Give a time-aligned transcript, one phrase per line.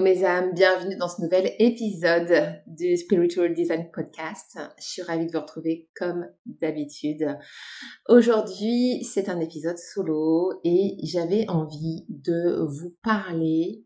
[0.00, 4.58] Mes âmes, bienvenue dans ce nouvel épisode du Spiritual Design Podcast.
[4.78, 7.36] Je suis ravie de vous retrouver comme d'habitude.
[8.08, 13.84] Aujourd'hui, c'est un épisode solo et j'avais envie de vous parler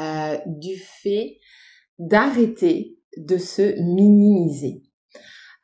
[0.00, 1.38] euh, du fait
[1.98, 4.82] d'arrêter de se minimiser.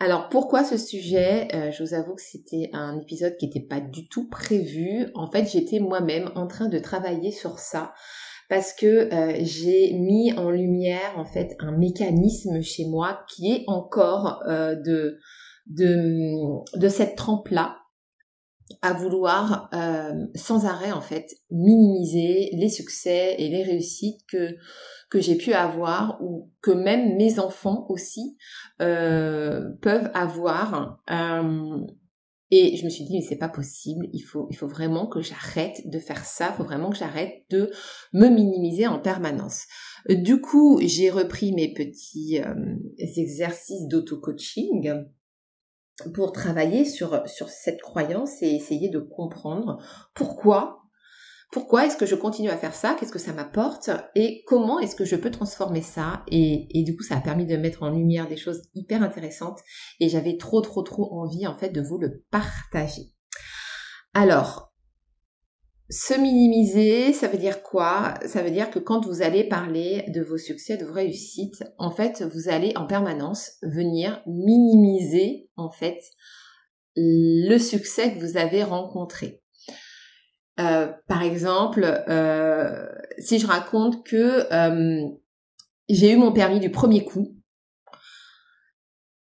[0.01, 1.49] Alors pourquoi ce sujet?
[1.55, 5.09] Euh, Je vous avoue que c'était un épisode qui n'était pas du tout prévu.
[5.15, 7.93] En fait, j'étais moi-même en train de travailler sur ça
[8.49, 13.65] parce que euh, j'ai mis en lumière en fait un mécanisme chez moi qui est
[13.67, 15.19] encore euh, de,
[15.67, 17.77] de, de cette trempe-là
[18.83, 24.57] à vouloir euh, sans arrêt en fait minimiser les succès et les réussites que
[25.11, 28.37] que j'ai pu avoir ou que même mes enfants aussi
[28.79, 31.03] peuvent avoir
[32.51, 35.21] et je me suis dit, mais c'est pas possible, il faut, il faut vraiment que
[35.21, 37.71] j'arrête de faire ça, il faut vraiment que j'arrête de
[38.13, 39.67] me minimiser en permanence.
[40.09, 42.55] Du coup, j'ai repris mes petits euh,
[42.99, 45.05] exercices d'auto-coaching
[46.15, 49.83] pour travailler sur, sur cette croyance et essayer de comprendre
[50.15, 50.78] pourquoi
[51.51, 54.95] pourquoi est-ce que je continue à faire ça Qu'est-ce que ça m'apporte Et comment est-ce
[54.95, 58.29] que je peux transformer ça et, du coup, ça a permis de mettre en lumière
[58.29, 59.61] des choses hyper intéressantes
[59.99, 63.13] et j'avais trop, trop, trop envie en fait de vous le partager.
[64.13, 64.75] Alors,
[65.89, 68.15] se minimiser, ça veut dire quoi?
[68.27, 71.91] Ça veut dire que quand vous allez parler de vos succès, de vos réussites, en
[71.91, 75.99] fait, vous allez en permanence venir minimiser en fait
[76.95, 79.41] le succès que vous avez rencontré.
[80.59, 82.87] Euh, par exemple, euh,
[83.19, 85.07] si je raconte que euh,
[85.89, 87.37] j'ai eu mon permis du premier coup,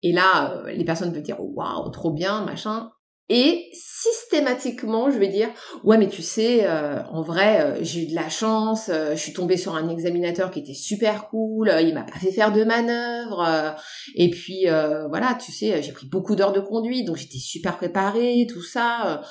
[0.03, 2.91] et là, les personnes peuvent dire waouh, trop bien, machin.
[3.29, 5.49] Et systématiquement, je vais dire
[5.83, 8.89] ouais, mais tu sais, en vrai, j'ai eu de la chance.
[8.89, 11.73] je suis tombée sur un examinateur qui était super cool.
[11.81, 13.75] il m'a pas fait faire de manœuvre.
[14.15, 14.67] et puis
[15.09, 19.23] voilà, tu sais, j'ai pris beaucoup d'heures de conduite, donc j'étais super préparée, tout ça.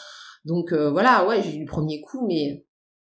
[0.46, 2.66] Donc euh, voilà, ouais, j'ai eu le premier coup, mais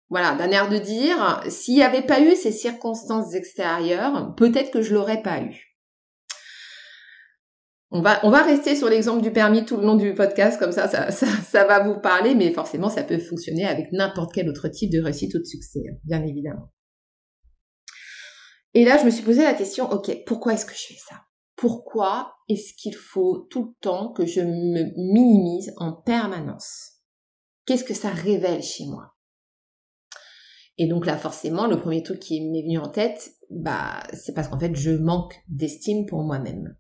[0.09, 4.81] voilà, d'un air de dire, s'il n'y avait pas eu ces circonstances extérieures, peut-être que
[4.81, 5.69] je l'aurais pas eu.
[7.91, 10.71] On va, on va rester sur l'exemple du permis tout le long du podcast, comme
[10.71, 14.67] ça, ça, ça, va vous parler, mais forcément, ça peut fonctionner avec n'importe quel autre
[14.67, 16.71] type de réussite ou de succès, bien évidemment.
[18.75, 21.15] Et là, je me suis posé la question, ok, pourquoi est-ce que je fais ça?
[21.55, 26.98] Pourquoi est-ce qu'il faut tout le temps que je me minimise en permanence?
[27.69, 29.15] Qu'est-ce que ça révèle chez moi?
[30.79, 34.47] Et donc là, forcément, le premier truc qui m'est venu en tête, bah, c'est parce
[34.47, 36.75] qu'en fait, je manque d'estime pour moi-même.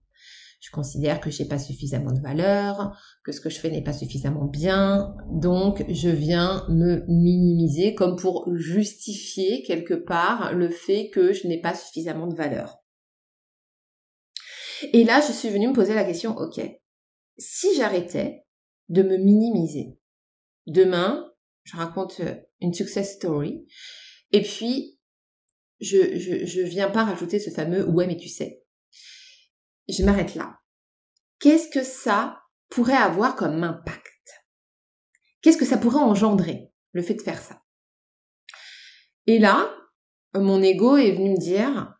[0.59, 3.93] Je considère que j'ai pas suffisamment de valeur, que ce que je fais n'est pas
[3.93, 11.33] suffisamment bien, donc je viens me minimiser comme pour justifier quelque part le fait que
[11.33, 12.79] je n'ai pas suffisamment de valeur.
[14.91, 16.59] Et là, je suis venue me poser la question, ok,
[17.37, 18.43] si j'arrêtais
[18.87, 19.98] de me minimiser,
[20.69, 21.27] Demain,
[21.63, 23.65] je raconte euh, une success story.
[24.31, 24.99] Et puis,
[25.81, 28.63] je, je, viens pas rajouter ce fameux ouais, mais tu sais.
[29.87, 30.59] Je m'arrête là.
[31.39, 34.05] Qu'est-ce que ça pourrait avoir comme impact?
[35.41, 37.63] Qu'est-ce que ça pourrait engendrer, le fait de faire ça?
[39.25, 39.75] Et là,
[40.35, 41.95] mon ego est venu me dire,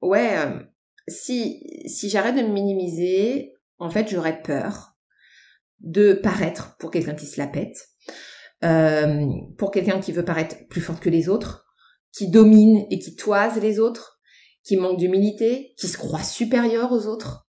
[0.00, 0.58] ouais, euh,
[1.06, 4.96] si, si j'arrête de me minimiser, en fait, j'aurais peur
[5.78, 7.91] de paraître pour quelqu'un qui se la pète,
[8.64, 9.26] euh,
[9.58, 11.66] pour quelqu'un qui veut paraître plus forte que les autres,
[12.12, 14.20] qui domine et qui toise les autres,
[14.64, 17.48] qui manque d'humilité, qui se croit supérieur aux autres.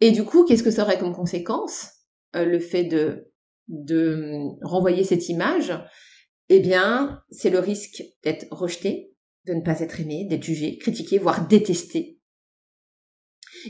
[0.00, 1.88] Et du coup, qu'est-ce que ça aurait comme conséquence
[2.36, 3.30] euh, le fait de
[3.68, 5.72] de renvoyer cette image?
[6.50, 9.14] Eh bien, c'est le risque d'être rejeté,
[9.46, 12.20] de ne pas être aimé, d'être jugé, critiqué, voire détesté.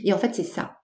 [0.03, 0.81] Et en fait, c'est ça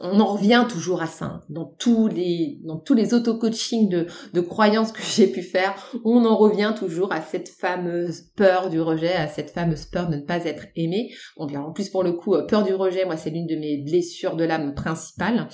[0.00, 1.42] on en revient toujours à ça.
[1.48, 5.74] Dans tous les, dans tous les auto-coaching de, de croyances que j'ai pu faire,
[6.04, 10.16] on en revient toujours à cette fameuse peur du rejet, à cette fameuse peur de
[10.16, 11.10] ne pas être aimé.
[11.36, 13.56] Bon, bien, en plus, pour le coup, euh, peur du rejet, moi, c'est l'une de
[13.56, 15.48] mes blessures de l'âme principales,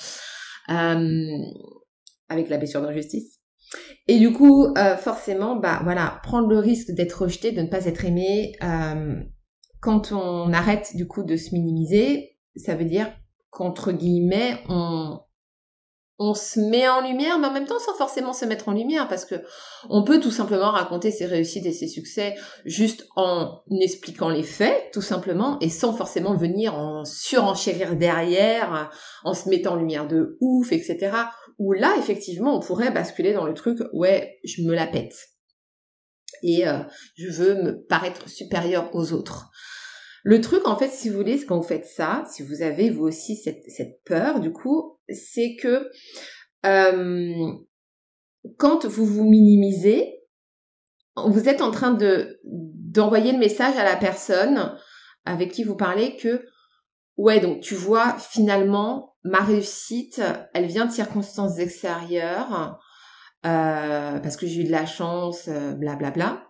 [0.71, 1.27] euh,
[2.29, 3.39] avec la blessure d'injustice.
[4.07, 7.85] Et du coup, euh, forcément, bah voilà, prendre le risque d'être rejeté, de ne pas
[7.85, 8.53] être aimé,
[9.81, 13.13] quand on arrête du coup de se minimiser, ça veut dire
[13.50, 15.21] qu'entre guillemets, on,
[16.35, 19.25] se met en lumière, mais en même temps sans forcément se mettre en lumière, parce
[19.25, 19.37] que
[19.89, 22.35] on peut tout simplement raconter ses réussites et ses succès
[22.65, 28.91] juste en expliquant les faits, tout simplement, et sans forcément venir en surenchérir derrière,
[29.25, 31.12] en se mettant en lumière de ouf, etc.
[31.59, 35.15] Où là, effectivement, on pourrait basculer dans le truc, ouais, je me la pète.
[36.43, 36.79] Et euh,
[37.17, 39.51] je veux me paraître supérieur aux autres.
[40.25, 43.05] Le truc, en fait, si vous voulez, quand vous faites ça, si vous avez vous
[43.05, 45.88] aussi cette, peur, du coup, c'est que
[46.67, 47.53] euh,
[48.56, 50.19] quand vous vous minimisez,
[51.17, 54.76] vous êtes en train de d'envoyer le message à la personne
[55.25, 56.44] avec qui vous parlez que
[57.17, 60.23] ouais donc tu vois finalement ma réussite
[60.55, 62.79] elle vient de circonstances extérieures
[63.44, 66.48] euh, parce que j'ai eu de la chance blablabla euh, bla, bla.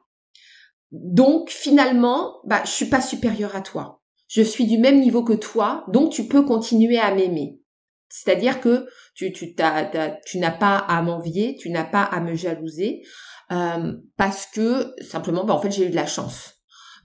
[0.90, 4.02] Donc finalement, bah, je suis pas supérieure à toi.
[4.28, 7.60] Je suis du même niveau que toi, donc tu peux continuer à m'aimer.
[8.10, 13.02] C'est-à-dire que tu, tu, tu n'as pas à m'envier, tu n'as pas à me jalouser,
[13.52, 16.54] euh, parce que simplement, bah, en fait, j'ai eu de la chance.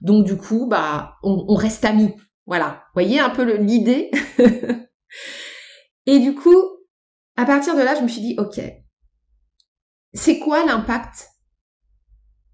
[0.00, 2.14] Donc du coup, bah, on, on reste amis.
[2.46, 2.84] Voilà.
[2.94, 4.10] Voyez un peu l'idée?
[6.06, 6.56] Et du coup,
[7.36, 8.60] à partir de là, je me suis dit, ok,
[10.12, 11.30] c'est quoi l'impact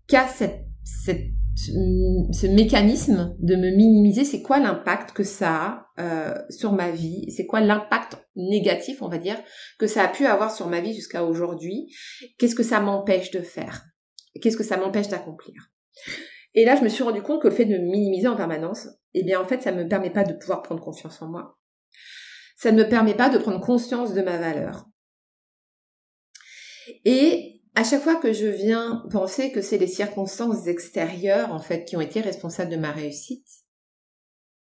[0.06, 6.72] qu'a cette ce mécanisme de me minimiser, c'est quoi l'impact que ça a euh, sur
[6.72, 7.30] ma vie?
[7.30, 9.38] C'est quoi l'impact négatif, on va dire,
[9.78, 11.94] que ça a pu avoir sur ma vie jusqu'à aujourd'hui?
[12.38, 13.84] Qu'est-ce que ça m'empêche de faire?
[14.40, 15.70] Qu'est-ce que ça m'empêche d'accomplir?
[16.54, 18.88] Et là, je me suis rendu compte que le fait de me minimiser en permanence,
[19.14, 21.58] eh bien, en fait, ça ne me permet pas de pouvoir prendre confiance en moi.
[22.56, 24.86] Ça ne me permet pas de prendre conscience de ma valeur.
[27.04, 31.84] Et à chaque fois que je viens penser que c'est les circonstances extérieures, en fait,
[31.84, 33.46] qui ont été responsables de ma réussite,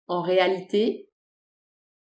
[0.07, 1.11] en réalité,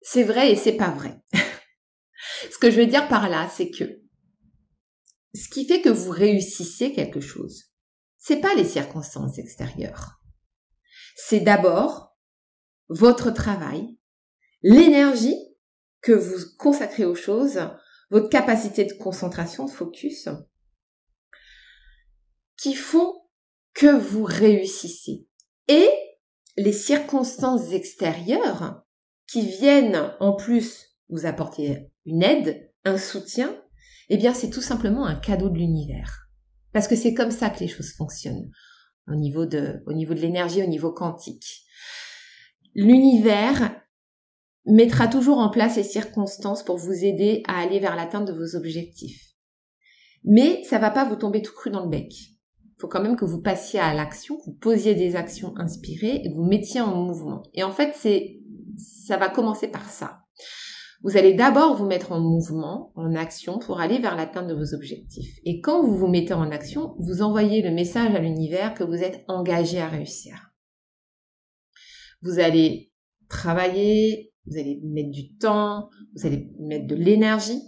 [0.02, 1.22] c'est vrai et c'est pas vrai.
[2.52, 4.02] ce que je veux dire par là, c'est que
[5.36, 7.66] ce qui fait que vous réussissez quelque chose,
[8.18, 10.22] c'est pas les circonstances extérieures.
[11.16, 12.18] C'est d'abord
[12.88, 13.98] votre travail,
[14.64, 15.38] l'énergie
[16.02, 17.60] que vous consacrez aux choses,
[18.10, 20.30] votre capacité de concentration, de focus,
[22.62, 23.22] qui font
[23.74, 25.28] que vous réussissez.
[25.68, 25.90] Et
[26.58, 28.84] les circonstances extérieures
[29.28, 33.56] qui viennent en plus vous apporter une aide, un soutien,
[34.10, 36.28] eh bien c'est tout simplement un cadeau de l'univers.
[36.74, 38.52] Parce que c'est comme ça que les choses fonctionnent
[39.08, 41.64] au niveau de, au niveau de l'énergie, au niveau quantique.
[42.76, 43.82] L'univers
[44.66, 48.56] mettra toujours en place les circonstances pour vous aider à aller vers l'atteinte de vos
[48.56, 49.34] objectifs.
[50.24, 52.14] Mais ça va pas vous tomber tout cru dans le bec
[52.80, 56.30] faut quand même que vous passiez à l'action, que vous posiez des actions inspirées et
[56.31, 57.44] que vous mettiez en mouvement.
[57.54, 58.40] Et en fait, c'est,
[58.78, 60.21] ça va commencer par ça.
[61.02, 64.74] Vous allez d'abord vous mettre en mouvement, en action, pour aller vers l'atteinte de vos
[64.74, 65.40] objectifs.
[65.45, 69.02] Et quand vous vous mettez en action, vous envoyez le message à l'univers que vous
[69.02, 70.52] êtes engagé à réussir.
[72.21, 72.92] Vous allez
[73.30, 77.62] travailler, vous allez mettre du temps, vous allez mettre de l'énergie.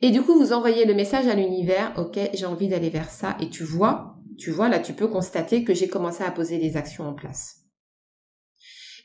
[0.00, 3.36] Et du coup, vous envoyez le message à l'univers, ok, j'ai envie d'aller vers ça.
[3.40, 6.76] Et tu vois, tu vois, là, tu peux constater que j'ai commencé à poser des
[6.76, 7.62] actions en place.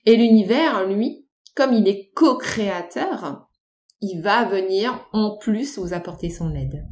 [0.05, 3.47] Et l'univers, lui, comme il est co-créateur,
[4.01, 6.85] il va venir en plus vous apporter son aide.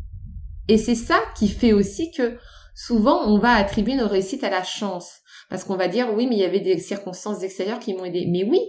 [0.67, 2.37] Et c'est ça qui fait aussi que
[2.75, 5.19] souvent on va attribuer nos réussites à la chance.
[5.49, 8.27] Parce qu'on va dire oui, mais il y avait des circonstances extérieures qui m'ont aidé.
[8.29, 8.59] Mais oui,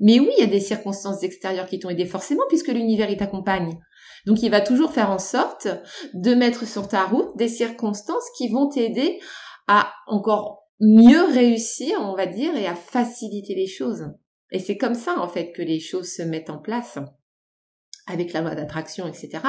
[0.00, 3.16] mais oui, il y a des circonstances extérieures qui t'ont aidé forcément puisque l'univers il
[3.16, 3.78] t'accompagne.
[4.26, 5.68] Donc il va toujours faire en sorte
[6.14, 9.20] de mettre sur ta route des circonstances qui vont t'aider
[9.68, 14.06] à encore mieux réussir, on va dire, et à faciliter les choses.
[14.50, 16.98] Et c'est comme ça, en fait, que les choses se mettent en place
[18.06, 19.40] avec la loi d'attraction, etc.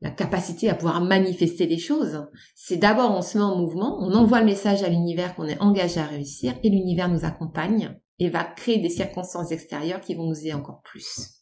[0.00, 2.26] La capacité à pouvoir manifester les choses.
[2.54, 5.60] C'est d'abord on se met en mouvement, on envoie le message à l'univers qu'on est
[5.60, 10.26] engagé à réussir et l'univers nous accompagne et va créer des circonstances extérieures qui vont
[10.26, 11.38] nous aider encore plus.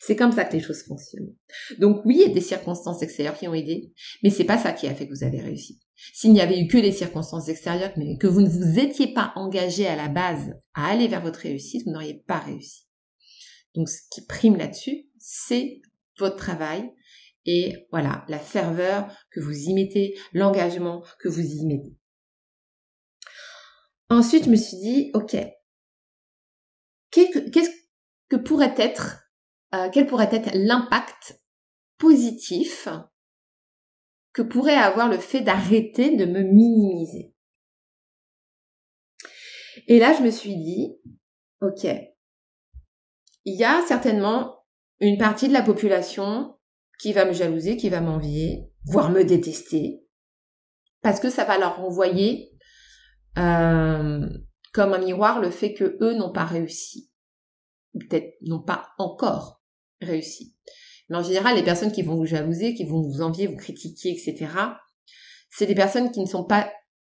[0.00, 1.32] C'est comme ça que les choses fonctionnent.
[1.78, 3.92] Donc oui, il y a des circonstances extérieures qui ont aidé,
[4.22, 5.80] mais c'est pas ça qui a fait que vous avez réussi.
[5.94, 9.32] s'il n'y avait eu que les circonstances extérieures, mais que vous ne vous étiez pas
[9.36, 12.88] engagé à la base à aller vers votre réussite, vous n'auriez pas réussi.
[13.76, 15.80] Donc ce qui prime là-dessus, c'est
[16.18, 16.90] votre travail
[17.46, 21.96] et voilà, la ferveur que vous y mettez, l'engagement que vous y mettez.
[24.08, 25.36] Ensuite, je me suis dit, ok,
[27.12, 27.70] qu'est-ce
[28.28, 29.28] que pourrait être,
[29.74, 31.40] euh, quel pourrait être l'impact
[31.98, 32.88] positif
[34.32, 37.34] que pourrait avoir le fait d'arrêter de me minimiser?
[39.86, 40.96] Et là, je me suis dit,
[41.60, 41.84] ok,
[43.44, 44.64] il y a certainement
[45.00, 46.58] une partie de la population
[46.98, 50.04] qui va me jalouser, qui va m'envier, voire me détester,
[51.02, 52.52] parce que ça va leur renvoyer
[53.38, 54.28] euh,
[54.72, 57.10] comme un miroir le fait que eux n'ont pas réussi,
[57.94, 59.62] peut-être n'ont pas encore
[60.00, 60.56] réussi.
[61.08, 64.10] Mais en général, les personnes qui vont vous jalouser, qui vont vous envier, vous critiquer,
[64.10, 64.50] etc.,
[65.50, 66.72] c'est des personnes qui ne sont pas,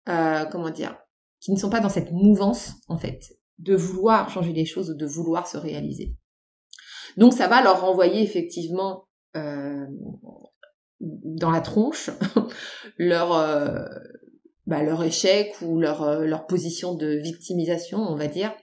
[0.08, 0.96] euh, comment dire,
[1.40, 3.20] qui ne sont pas dans cette mouvance, en fait,
[3.58, 6.16] de vouloir changer les choses ou de vouloir se réaliser.
[7.16, 9.88] Donc ça va leur renvoyer effectivement euh,
[11.00, 12.12] dans la tronche
[12.98, 13.86] leur euh,
[14.68, 18.56] bah, leur échec ou leur euh, leur position de victimisation, on va dire.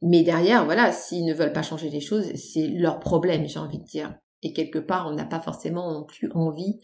[0.00, 3.80] Mais derrière, voilà, s'ils ne veulent pas changer les choses, c'est leur problème, j'ai envie
[3.80, 4.16] de dire.
[4.42, 6.80] Et quelque part, on n'a pas forcément non plus envie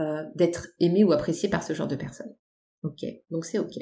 [0.00, 2.34] euh, d'être aimé ou apprécié par ce genre de personnes.
[2.82, 3.76] Ok, donc c'est ok.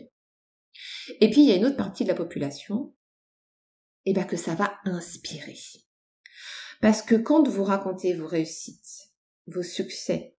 [1.20, 2.94] Et puis il y a une autre partie de la population,
[4.04, 5.56] et eh ben que ça va inspirer.
[6.82, 9.12] Parce que quand vous racontez vos réussites,
[9.46, 10.36] vos succès,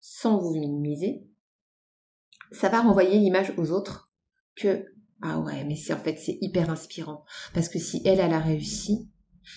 [0.00, 1.26] sans vous minimiser,
[2.52, 4.10] ça va renvoyer l'image aux autres
[4.56, 4.86] que
[5.22, 7.24] ah ouais, mais c'est en fait c'est hyper inspirant
[7.54, 9.10] parce que si elle elle a réussi,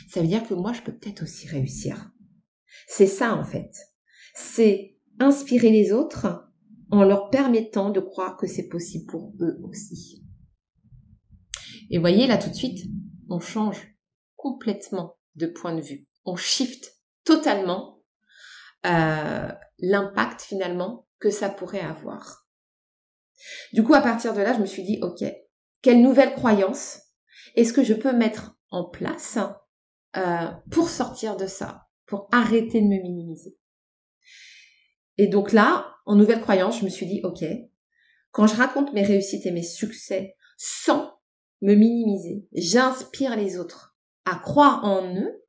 [0.10, 2.12] ça veut dire que moi je peux peut-être aussi réussir.
[2.88, 3.72] C'est ça en fait.
[4.36, 6.46] C'est inspirer les autres
[6.92, 10.24] en leur permettant de croire que c'est possible pour eux aussi.
[11.90, 12.88] Et voyez là tout de suite,
[13.30, 13.96] on change
[14.36, 16.08] complètement de point de vue.
[16.26, 18.02] On shift totalement
[18.86, 22.39] euh, l'impact finalement que ça pourrait avoir.
[23.74, 25.24] Du coup, à partir de là, je me suis dit, ok,
[25.82, 27.02] quelle nouvelle croyance
[27.56, 29.38] est-ce que je peux mettre en place
[30.16, 33.58] euh, pour sortir de ça, pour arrêter de me minimiser?
[35.18, 37.44] Et donc là, en nouvelle croyance, je me suis dit, ok,
[38.32, 41.20] quand je raconte mes réussites et mes succès sans
[41.62, 45.44] me minimiser, j'inspire les autres à croire en eux.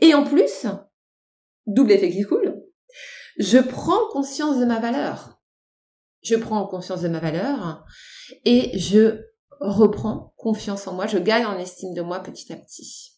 [0.00, 0.66] Et en plus,
[1.66, 2.62] double effet qui coule,
[3.38, 5.40] je prends conscience de ma valeur.
[6.24, 7.84] Je prends conscience de ma valeur
[8.44, 9.20] et je
[9.60, 13.10] reprends confiance en moi, je gagne en estime de moi petit à petit.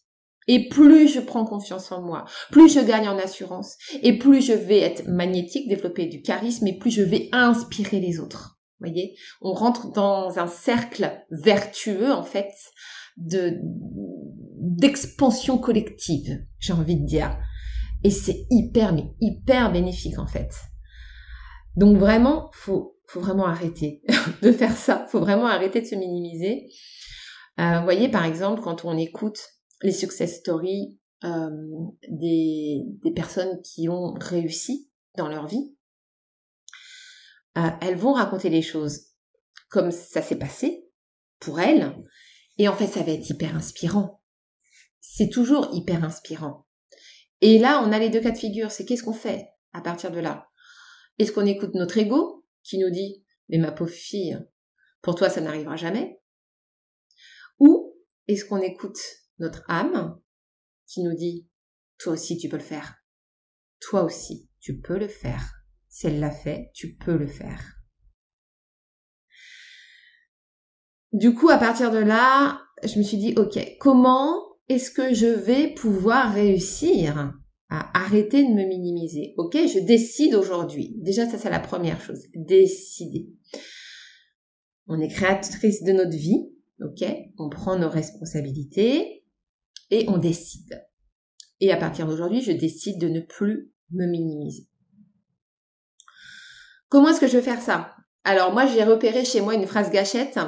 [0.48, 4.52] Et plus je prends confiance en moi, plus je gagne en assurance, et plus je
[4.52, 8.60] vais être magnétique, développer du charisme, et plus je vais inspirer les autres.
[8.78, 12.52] Vous voyez, on rentre dans un cercle vertueux en fait
[13.16, 13.58] de
[14.58, 17.38] d'expansion collective, j'ai envie de dire.
[18.04, 20.50] Et c'est hyper mais hyper bénéfique en fait.
[21.76, 24.02] Donc vraiment, faut faut vraiment arrêter
[24.42, 25.06] de faire ça.
[25.10, 26.68] Faut vraiment arrêter de se minimiser.
[27.58, 29.40] Euh, vous voyez, par exemple, quand on écoute
[29.82, 31.50] les success stories euh,
[32.08, 35.74] des, des, personnes qui ont réussi dans leur vie,
[37.56, 39.06] euh, elles vont raconter les choses
[39.70, 40.86] comme ça s'est passé
[41.40, 41.96] pour elles.
[42.58, 44.22] Et en fait, ça va être hyper inspirant.
[45.00, 46.66] C'est toujours hyper inspirant.
[47.40, 48.70] Et là, on a les deux cas de figure.
[48.70, 50.48] C'est qu'est-ce qu'on fait à partir de là?
[51.18, 52.45] Est-ce qu'on écoute notre ego?
[52.66, 54.38] Qui nous dit Mais ma pauvre fille,
[55.02, 56.20] pour toi ça n'arrivera jamais
[57.58, 57.96] Ou
[58.28, 59.00] est-ce qu'on écoute
[59.38, 60.20] notre âme
[60.86, 61.48] qui nous dit
[61.98, 62.96] Toi aussi tu peux le faire.
[63.80, 65.52] Toi aussi tu peux le faire.
[65.88, 67.76] Si elle l'a fait, tu peux le faire.
[71.12, 75.26] Du coup, à partir de là, je me suis dit, ok, comment est-ce que je
[75.26, 77.32] vais pouvoir réussir?
[77.68, 79.34] À arrêter de me minimiser.
[79.36, 80.94] Ok, je décide aujourd'hui.
[80.98, 82.22] Déjà, ça c'est la première chose.
[82.34, 83.28] Décider.
[84.86, 86.48] On est créatrice de notre vie.
[86.80, 87.04] Ok,
[87.38, 89.24] on prend nos responsabilités
[89.90, 90.86] et on décide.
[91.60, 94.68] Et à partir d'aujourd'hui, je décide de ne plus me minimiser.
[96.88, 97.96] Comment est-ce que je vais faire ça?
[98.24, 100.38] Alors moi, j'ai repéré chez moi une phrase gâchette.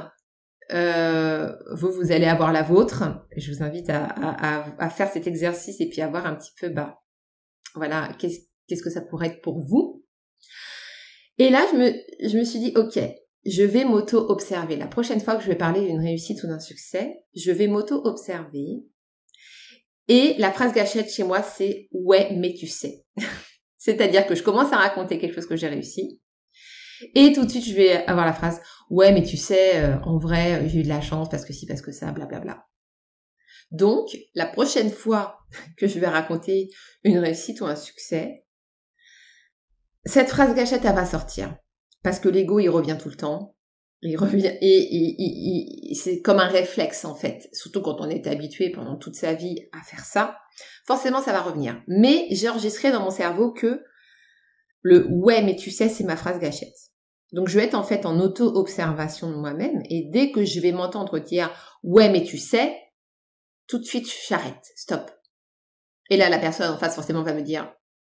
[0.73, 3.05] Euh, vous, vous allez avoir la vôtre.
[3.37, 7.01] Je vous invite à, faire cet exercice et puis à voir un petit peu bah,
[7.79, 10.05] voilà, qu'est-ce que ça pourrait être pour vous
[11.39, 12.99] Et là, je me, suis dit, ok,
[13.47, 14.77] je vais m'auto-observer.
[14.77, 18.85] La prochaine fois que je vais parler d'une réussite ou d'un succès, je vais m'auto-observer.
[20.09, 23.05] Et la phrase gâchette chez moi, c'est ouais, mais tu sais.
[23.79, 26.21] C'est-à-dire que je commence à raconter quelque chose que j'ai réussi.
[27.15, 30.19] Et tout de suite, je vais avoir la phrase ouais, mais tu sais, euh, en
[30.19, 32.41] vrai, j'ai eu de la chance parce que si, parce que ça, blablabla.
[32.41, 32.65] Bla, bla.
[33.71, 35.39] Donc, la prochaine fois
[35.77, 36.71] que je vais raconter
[37.05, 38.45] une réussite ou un succès,
[40.05, 41.57] cette phrase gâchette, elle va sortir.
[42.03, 43.57] Parce que l'ego, il revient tout le temps.
[44.01, 48.97] Il revient et, c'est comme un réflexe en fait, surtout quand on est habitué pendant
[48.97, 50.39] toute sa vie à faire ça.
[50.87, 51.83] Forcément, ça va revenir.
[51.89, 53.83] Mais j'ai enregistré dans mon cerveau que
[54.83, 56.77] le ouais, mais tu sais, c'est ma phrase gâchette.
[57.33, 60.73] Donc je vais être en fait en auto-observation de moi-même et dès que je vais
[60.73, 61.51] m'entendre dire
[61.83, 62.77] ouais, mais tu sais,
[63.69, 65.11] tout de suite j'arrête, stop.
[66.11, 67.73] Et là, la personne en face forcément va me dire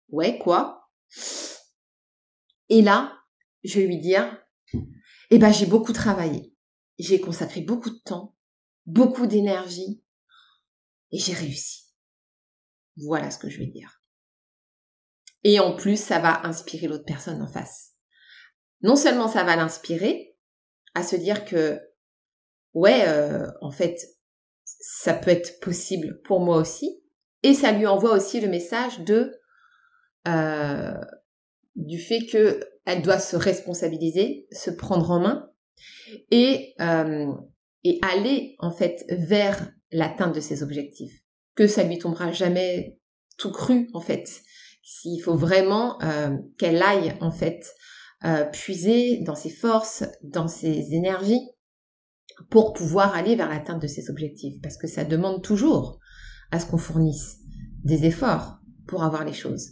[0.10, 0.90] ouais, quoi?
[2.70, 3.18] Et là,
[3.64, 4.38] je vais lui dire
[5.32, 6.54] eh ben, j'ai beaucoup travaillé.
[7.00, 8.36] J'ai consacré beaucoup de temps,
[8.86, 10.04] beaucoup d'énergie
[11.12, 11.86] et j'ai réussi.
[12.98, 14.02] Voilà ce que je vais dire.
[15.44, 17.94] Et en plus, ça va inspirer l'autre personne en face.
[18.82, 20.38] Non seulement ça va l'inspirer
[20.94, 21.80] à se dire que,
[22.74, 24.00] ouais, euh, en fait,
[24.88, 27.02] ça peut être possible pour moi aussi,
[27.42, 29.34] et ça lui envoie aussi le message de
[30.28, 30.94] euh,
[31.76, 35.50] du fait que elle doit se responsabiliser, se prendre en main
[36.30, 37.34] et, euh,
[37.84, 41.20] et aller en fait vers l'atteinte de ses objectifs.
[41.56, 43.00] Que ça lui tombera jamais
[43.40, 44.42] tout cru en fait.
[44.84, 47.74] S'il faut vraiment euh, qu'elle aille en fait
[48.24, 51.42] euh, puiser dans ses forces, dans ses énergies
[52.50, 54.62] pour pouvoir aller vers l'atteinte de ses objectifs.
[54.62, 56.00] Parce que ça demande toujours
[56.52, 57.38] à ce qu'on fournisse
[57.84, 59.72] des efforts pour avoir les choses.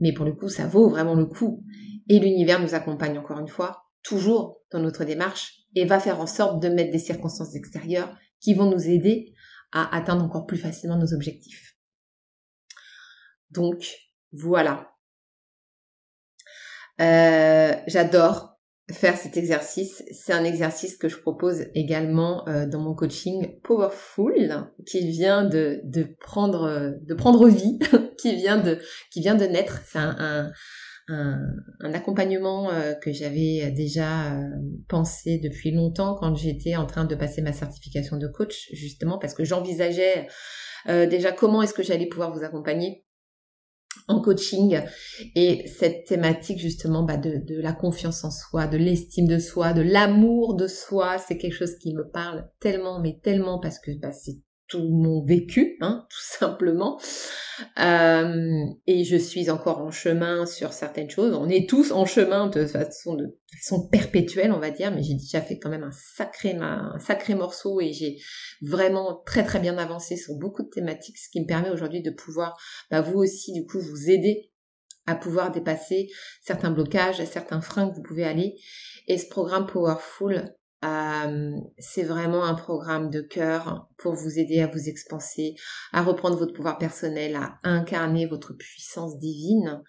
[0.00, 1.64] Mais pour le coup, ça vaut vraiment le coup.
[2.08, 6.26] Et l'univers nous accompagne encore une fois, toujours dans notre démarche, et va faire en
[6.26, 9.32] sorte de mettre des circonstances extérieures qui vont nous aider
[9.72, 11.76] à atteindre encore plus facilement nos objectifs.
[13.50, 13.96] Donc,
[14.32, 14.90] voilà.
[17.00, 18.51] Euh, j'adore
[18.90, 20.02] faire cet exercice.
[20.10, 25.82] C'est un exercice que je propose également euh, dans mon coaching Powerful, qui vient de,
[26.20, 27.78] prendre de prendre vie,
[28.18, 28.78] qui vient de
[29.10, 29.80] qui vient de naître.
[29.86, 30.50] C'est un,
[31.08, 34.48] un, accompagnement euh, que j'avais déjà euh,
[34.88, 39.34] pensé depuis longtemps quand j'étais en train de passer ma certification de coach, justement parce
[39.34, 40.28] que j'envisageais
[40.88, 43.04] euh, déjà comment est-ce que j'allais pouvoir vous accompagner
[44.08, 44.80] en coaching
[45.34, 49.82] et cette thématique justement bah, de, la confiance en soi, de l'estime de soi, de
[49.82, 54.12] l'amour de soi, c'est quelque chose qui me parle tellement, mais tellement parce que bah,
[54.12, 54.38] c'est
[54.72, 56.98] tout mon vécu, hein, tout simplement.
[57.78, 61.34] Euh, et je suis encore en chemin sur certaines choses.
[61.34, 65.14] On est tous en chemin de façon, de, façon perpétuelle, on va dire, mais j'ai
[65.14, 68.16] déjà fait quand même un sacré, un sacré morceau et j'ai
[68.62, 72.10] vraiment très très bien avancé sur beaucoup de thématiques, ce qui me permet aujourd'hui de
[72.10, 72.56] pouvoir,
[72.90, 74.50] bah, vous aussi, du coup, vous aider
[75.06, 76.08] à pouvoir dépasser
[76.42, 78.54] certains blocages, certains freins que vous pouvez aller.
[79.08, 80.54] Et ce programme Powerful,
[80.84, 85.54] euh, c'est vraiment un programme de cœur pour vous aider à vous expanser,
[85.92, 89.82] à reprendre votre pouvoir personnel, à incarner votre puissance divine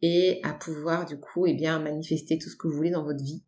[0.00, 3.22] et à pouvoir du coup eh bien manifester tout ce que vous voulez dans votre
[3.22, 3.44] vie.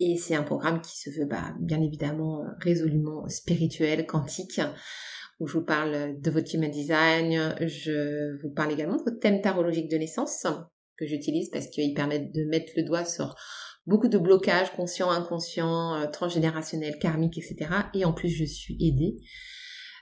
[0.00, 4.60] Et c'est un programme qui se veut bah, bien évidemment résolument spirituel, quantique,
[5.38, 9.40] où je vous parle de votre human design, je vous parle également de votre thème
[9.40, 10.46] tarologique de naissance
[10.98, 13.34] que j'utilise parce qu'il permet de mettre le doigt sur
[13.86, 17.70] beaucoup de blocages conscients, inconscients, euh, transgénérationnels, karmiques, etc.
[17.94, 19.16] Et en plus, je suis aidée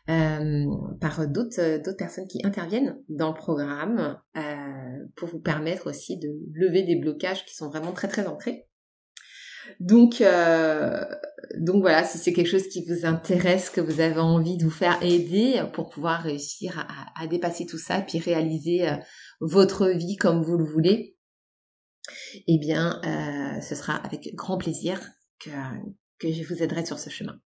[0.08, 0.64] euh,
[1.00, 4.18] par d'autres euh, d'autres personnes qui interviennent dans le programme
[5.16, 8.66] pour vous permettre aussi de lever des blocages qui sont vraiment très très ancrés.
[9.80, 10.22] Donc
[11.58, 14.70] donc voilà, si c'est quelque chose qui vous intéresse, que vous avez envie de vous
[14.70, 18.86] faire aider pour pouvoir réussir à, à dépasser tout ça, puis réaliser
[19.40, 21.13] votre vie comme vous le voulez,
[22.46, 25.00] eh bien, euh, ce sera avec grand plaisir
[25.40, 25.50] que,
[26.18, 27.38] que je vous aiderai sur ce chemin.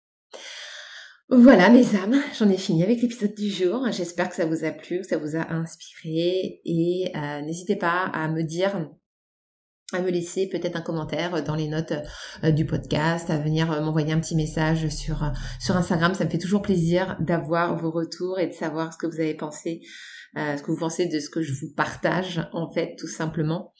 [1.30, 3.86] Voilà mes âmes, j'en ai fini avec l'épisode du jour.
[3.92, 8.04] J'espère que ça vous a plu, que ça vous a inspiré et euh, n'hésitez pas
[8.14, 8.88] à me dire
[9.92, 11.94] à me laisser peut-être un commentaire dans les notes
[12.44, 16.14] euh, du podcast, à venir m'envoyer un petit message sur sur Instagram.
[16.14, 19.34] Ça me fait toujours plaisir d'avoir vos retours et de savoir ce que vous avez
[19.34, 19.82] pensé,
[20.34, 23.74] ce que vous pensez de ce que je vous partage en fait, tout simplement.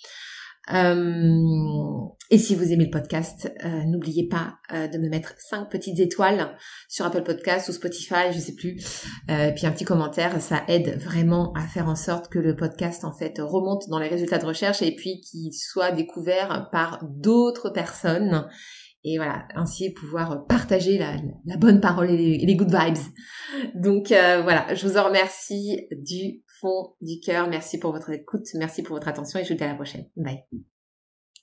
[0.72, 5.70] Euh, et si vous aimez le podcast, euh, n'oubliez pas euh, de me mettre cinq
[5.70, 6.54] petites étoiles
[6.88, 8.76] sur Apple Podcast ou Spotify, je sais plus.
[9.28, 13.04] et puis un petit commentaire, ça aide vraiment à faire en sorte que le podcast
[13.04, 17.70] en fait remonte dans les résultats de recherche et puis qu'il soit découvert par d'autres
[17.70, 18.46] personnes.
[19.04, 21.16] Et voilà, ainsi pouvoir partager la,
[21.56, 23.72] bonne parole et les, good vibes.
[23.74, 27.48] Donc voilà, je vous en remercie du fond du cœur.
[27.48, 30.08] Merci pour votre écoute, merci pour votre attention et je vous dis à la prochaine.
[30.16, 30.44] Bye.